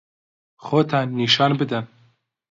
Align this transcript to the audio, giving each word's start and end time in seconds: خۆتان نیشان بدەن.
خۆتان 0.65 1.07
نیشان 1.19 1.51
بدەن. 1.59 1.85